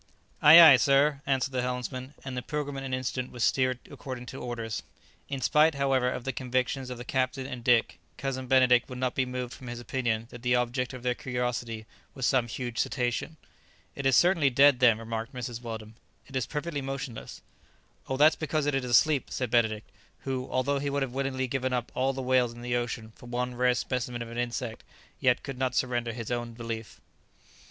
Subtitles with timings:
[0.41, 4.25] "Ay, ay, sir," answered the helmsman, and the "Pilgrim" in an instant was steered according
[4.25, 4.81] to orders.
[5.29, 9.13] In spite, however, of the convictions of the captain and Dick, Cousin Benedict would not
[9.13, 11.85] be moved from his opinion that the object of their curiosity
[12.15, 13.37] was some huge cetacean.
[13.93, 15.61] "It is certainly dead, then," remarked Mrs.
[15.61, 15.93] Weldon;
[16.25, 17.43] "it is perfectly motionless."
[18.09, 19.87] "Oh, that's because it is asleep," said Benedict,
[20.21, 23.27] who, although he would have willingly given up all the whales in the ocean for
[23.27, 24.83] one rare specimen of an insect,
[25.19, 26.99] yet could not surrender his own belief.